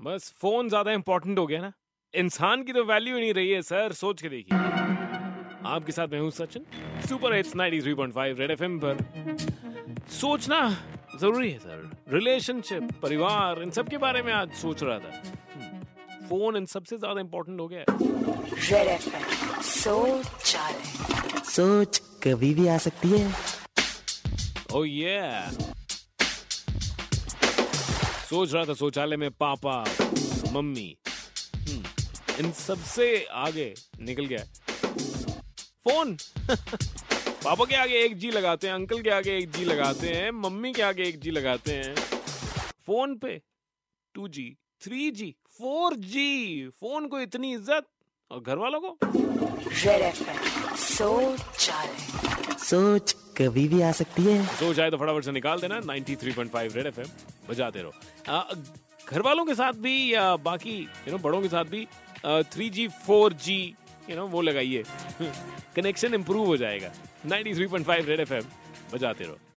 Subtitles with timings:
[0.00, 1.72] बस फ़ोन ज़्यादा इंपॉर्टेंट हो गया ना।
[2.14, 4.58] इंसान की तो वैल्यू ही नहीं रही है सर सोच के देखिए।
[5.66, 6.64] आपके साथ मैं हूँ Sachin
[7.08, 8.98] super hits 93.5 red FM पर।
[10.12, 10.58] सोचना
[11.20, 16.56] ज़रूरी है सर। रिलेशनशिप परिवार इन सब के बारे में आज सोच रहा था। फ़ोन
[16.56, 18.98] इन सबसे ज़्यादा इंपॉर्टेंट हो गया है।
[19.62, 20.56] सोच
[21.46, 23.26] सोच कभी भी आ सकती है।
[24.72, 25.18] ओ oh, ये
[28.34, 29.74] सोच रहा था शौचालय में पापा
[30.52, 30.96] मम्मी।
[31.56, 31.82] हम्म,
[32.40, 34.44] इन सबसे आगे निकल गया।
[35.84, 36.16] फ़ोन।
[37.44, 40.72] पापा के आगे एक जी लगाते हैं अंकल के आगे एक जी लगाते हैं मम्मी
[40.72, 41.94] के आगे एक जी लगाते हैं।
[42.86, 43.40] फ़ोन पे
[44.14, 47.86] two G three G four G phone को इतनी इज़्ज़त।
[48.34, 48.96] और घर वालों को
[50.76, 51.70] सोच
[52.64, 56.86] सोच कभी भी आ सकती है। सोच आए तो फटाफट से निकाल देना। 93.5 रेड
[56.86, 57.06] एफएम
[57.48, 57.92] बजाते रहो।
[59.08, 60.76] घर वालों के साथ भी या बाकी
[61.08, 61.86] यू नो बड़ों के साथ भी
[62.26, 63.58] three G four G
[64.10, 64.84] you know वो लगाइए।
[65.76, 66.92] कनेक्शन इंप्रूव हो जाएगा।
[67.26, 68.44] 93.5 रेड एफएम
[68.92, 69.38] बजाते रहो।